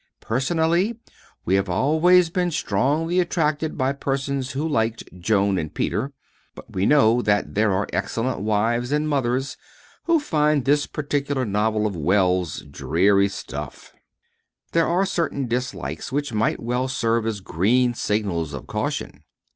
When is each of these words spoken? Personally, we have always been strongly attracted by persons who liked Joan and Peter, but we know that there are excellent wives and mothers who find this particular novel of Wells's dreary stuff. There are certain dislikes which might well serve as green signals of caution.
Personally, 0.21 0.97
we 1.45 1.53
have 1.53 1.69
always 1.69 2.31
been 2.31 2.49
strongly 2.49 3.19
attracted 3.19 3.77
by 3.77 3.93
persons 3.93 4.53
who 4.53 4.67
liked 4.67 5.03
Joan 5.19 5.59
and 5.59 5.71
Peter, 5.71 6.11
but 6.55 6.73
we 6.73 6.87
know 6.87 7.21
that 7.21 7.53
there 7.53 7.71
are 7.71 7.87
excellent 7.93 8.39
wives 8.39 8.91
and 8.91 9.07
mothers 9.07 9.57
who 10.05 10.19
find 10.19 10.65
this 10.65 10.87
particular 10.87 11.45
novel 11.45 11.85
of 11.85 11.95
Wells's 11.95 12.61
dreary 12.65 13.27
stuff. 13.29 13.93
There 14.71 14.87
are 14.87 15.05
certain 15.05 15.45
dislikes 15.45 16.11
which 16.11 16.33
might 16.33 16.59
well 16.59 16.87
serve 16.87 17.27
as 17.27 17.39
green 17.39 17.93
signals 17.93 18.55
of 18.55 18.65
caution. 18.65 19.21